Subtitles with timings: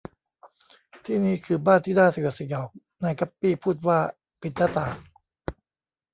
[1.05, 2.67] ที่นี่คือบ้านที่น่าสยดสยอง
[3.03, 3.99] นายกั๊ปปี้พูดว่า
[4.41, 4.93] ปิดหน้าต่าง